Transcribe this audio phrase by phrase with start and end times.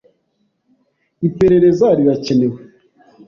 [1.27, 2.59] Iperereza rirakenewe.